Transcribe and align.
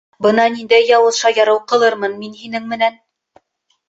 Бына 0.25 0.43
ниндәй 0.53 0.85
яуыз 0.91 1.19
шаярыу 1.23 1.59
ҡылырмын 1.71 2.15
мин 2.23 2.31
һинең 2.39 2.65
менән. 2.73 2.97